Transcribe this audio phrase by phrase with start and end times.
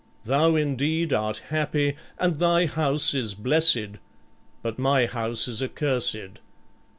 [0.25, 3.97] Thou, indeed, art happy, and thy house is blessed;
[4.63, 6.39] but my house is accursed.